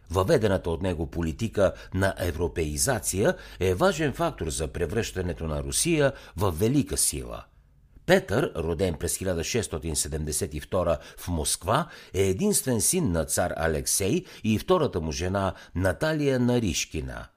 [0.09, 6.97] Въведената от него политика на европеизация е важен фактор за превръщането на Русия в велика
[6.97, 7.43] сила–
[8.05, 15.11] Петър, роден през 1672 в Москва, е единствен син на цар Алексей и втората му
[15.11, 17.27] жена Наталия Наришкина.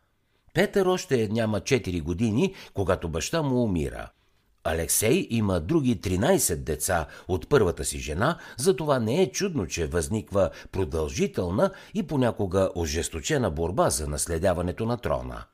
[0.54, 4.10] Петър още няма 4 години, когато баща му умира.
[4.64, 10.50] Алексей има други 13 деца от първата си жена, затова не е чудно, че възниква
[10.72, 15.44] продължителна и понякога ожесточена борба за наследяването на трона.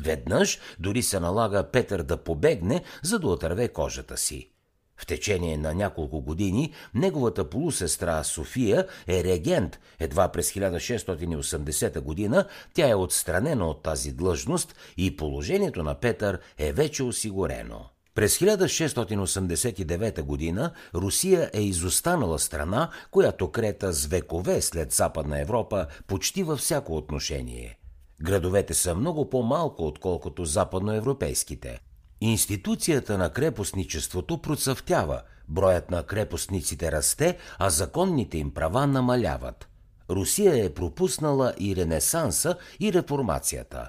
[0.00, 4.50] Веднъж дори се налага Петър да побегне, за да отърве кожата си.
[4.98, 9.78] В течение на няколко години неговата полусестра София е регент.
[10.00, 12.44] Едва през 1680 година
[12.74, 17.84] тя е отстранена от тази длъжност и положението на Петър е вече осигурено.
[18.14, 26.42] През 1689 година Русия е изостанала страна, която крета с векове след Западна Европа почти
[26.42, 27.78] във всяко отношение.
[28.22, 31.80] Градовете са много по-малко, отколкото западноевропейските.
[32.20, 39.68] Институцията на крепостничеството процъфтява, броят на крепостниците расте, а законните им права намаляват.
[40.10, 43.88] Русия е пропуснала и Ренесанса, и реформацията.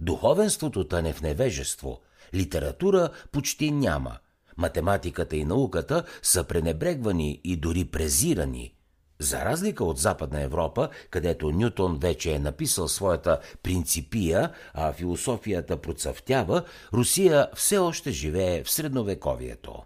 [0.00, 2.00] Духовенството тъне в невежество,
[2.34, 4.18] литература почти няма.
[4.56, 8.74] Математиката и науката са пренебрегвани и дори презирани–
[9.20, 16.64] за разлика от Западна Европа, където Нютон вече е написал своята принципия, а философията процъфтява,
[16.92, 19.82] Русия все още живее в средновековието.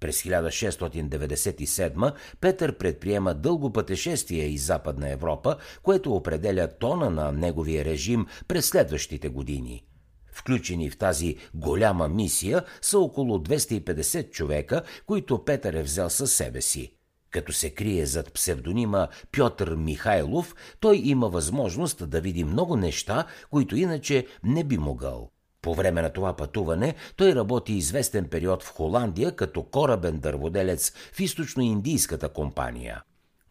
[0.00, 8.26] През 1697 Петър предприема дълго пътешествие из Западна Европа, което определя тона на неговия режим
[8.48, 9.84] през следващите години.
[10.32, 16.60] Включени в тази голяма мисия са около 250 човека, които Петър е взел със себе
[16.60, 16.94] си–
[17.32, 23.76] като се крие зад псевдонима Пьотър Михайлов, той има възможност да види много неща, които
[23.76, 25.30] иначе не би могъл.
[25.62, 31.20] По време на това пътуване той работи известен период в Холандия като корабен дърводелец в
[31.20, 33.02] източно-индийската компания.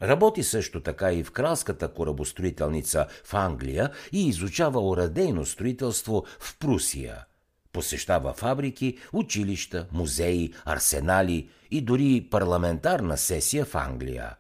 [0.02, 7.26] Работи също така и в кралската корабостроителница в Англия и изучава орадейно строителство в Прусия–
[7.74, 14.36] Посещава фабрики, училища, музеи, арсенали и дори парламентарна сесия в Англия.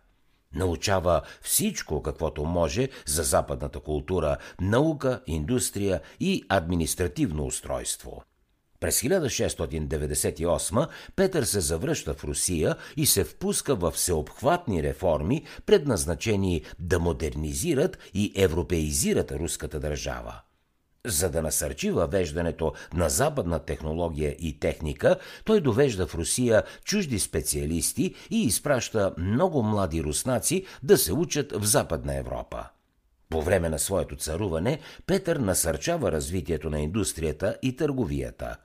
[0.55, 8.23] Научава всичко, каквото може за западната култура, наука, индустрия и административно устройство.
[8.79, 16.99] През 1698 Петър се завръща в Русия и се впуска в всеобхватни реформи, предназначени да
[16.99, 20.41] модернизират и европеизират руската държава.
[21.05, 28.15] За да насърчи въвеждането на западна технология и техника, той довежда в Русия чужди специалисти
[28.29, 32.65] и изпраща много млади руснаци да се учат в Западна Европа.
[33.29, 38.57] По време на своето царуване Петър насърчава развитието на индустрията и търговията.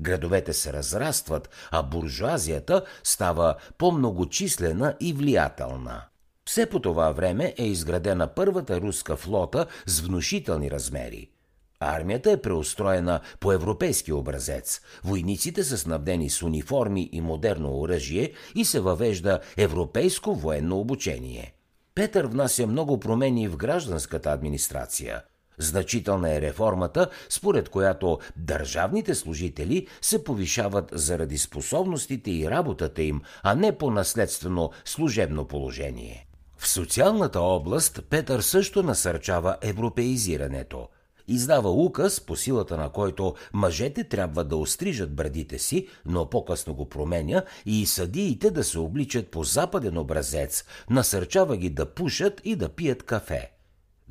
[0.00, 6.02] Градовете се разрастват, а буржуазията става по-многочислена и влиятелна.
[6.44, 11.30] Все по това време е изградена първата руска флота с внушителни размери–
[11.80, 14.80] Армията е преустроена по европейски образец.
[15.04, 21.54] Войниците са снабдени с униформи и модерно оръжие и се въвежда европейско военно обучение.
[21.94, 25.22] Петър внася много промени в гражданската администрация.
[25.58, 33.54] Значителна е реформата, според която държавните служители се повишават заради способностите и работата им, а
[33.54, 36.26] не по наследствено служебно положение.
[36.56, 40.88] В социалната област Петър също насърчава европеизирането–
[41.28, 46.88] издава указ, по силата на който мъжете трябва да острижат брадите си, но по-късно го
[46.88, 52.68] променя и съдиите да се обличат по западен образец, насърчава ги да пушат и да
[52.68, 53.56] пият кафе.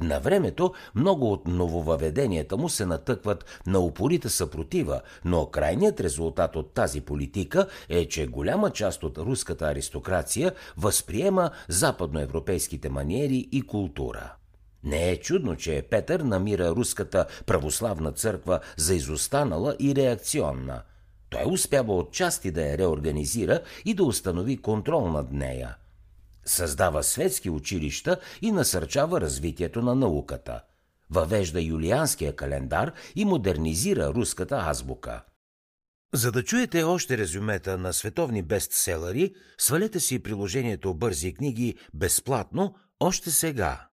[0.02, 6.74] На времето много от нововъведенията му се натъкват на упорита съпротива, но крайният резултат от
[6.74, 14.34] тази политика е, че голяма част от руската аристокрация възприема западноевропейските маниери и култура.
[14.86, 20.82] Не е чудно, че Петър намира руската православна църква за изостанала и реакционна.
[21.30, 25.76] Той успява отчасти да я реорганизира и да установи контрол над нея.
[26.46, 30.62] Създава светски училища и насърчава развитието на науката.
[31.10, 35.24] Въвежда юлианския календар и модернизира руската азбука.
[36.14, 43.32] За да чуете още резюмета на световни бестселери, свалете си приложението Бързи книги безплатно още
[43.32, 43.88] сега.